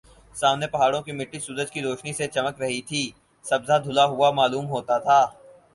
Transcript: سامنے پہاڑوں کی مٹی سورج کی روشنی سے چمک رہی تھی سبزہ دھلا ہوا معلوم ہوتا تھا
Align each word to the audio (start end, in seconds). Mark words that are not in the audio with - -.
سامنے 0.35 0.67
پہاڑوں 0.67 1.01
کی 1.01 1.11
مٹی 1.11 1.39
سورج 1.39 1.71
کی 1.71 1.81
روشنی 1.81 2.13
سے 2.13 2.27
چمک 2.27 2.61
رہی 2.61 2.81
تھی 2.81 3.03
سبزہ 3.45 3.77
دھلا 3.85 4.05
ہوا 4.05 4.31
معلوم 4.31 4.65
ہوتا 4.69 4.97
تھا 4.97 5.21